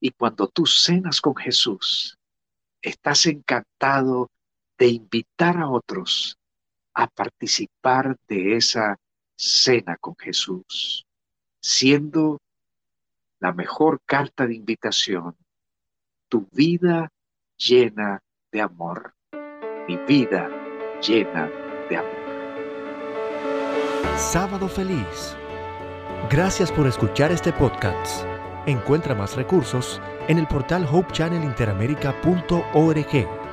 Y 0.00 0.10
cuando 0.10 0.48
tú 0.48 0.66
cenas 0.66 1.20
con 1.20 1.36
Jesús, 1.36 2.18
estás 2.82 3.26
encantado 3.26 4.32
de 4.78 4.88
invitar 4.88 5.58
a 5.58 5.70
otros 5.70 6.40
a 6.92 7.06
participar 7.06 8.18
de 8.26 8.56
esa 8.56 8.98
cena 9.36 9.96
con 9.96 10.16
Jesús, 10.16 11.06
siendo 11.60 12.40
la 13.40 13.52
mejor 13.52 14.00
carta 14.04 14.46
de 14.46 14.54
invitación, 14.54 15.36
tu 16.28 16.48
vida 16.52 17.10
llena 17.56 18.22
de 18.50 18.60
amor, 18.60 19.14
mi 19.86 19.96
vida 19.98 20.48
llena 21.00 21.48
de 21.88 21.96
amor. 21.96 22.24
Sábado 24.16 24.68
feliz. 24.68 25.36
Gracias 26.30 26.72
por 26.72 26.86
escuchar 26.86 27.32
este 27.32 27.52
podcast. 27.52 28.24
Encuentra 28.66 29.14
más 29.14 29.36
recursos 29.36 30.00
en 30.28 30.38
el 30.38 30.46
portal 30.46 30.88
hopechannelinteramerica.org 30.90 33.43